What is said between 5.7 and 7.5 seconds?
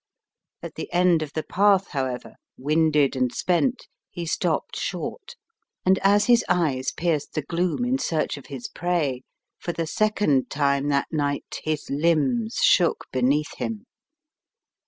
and as his eyes pierced the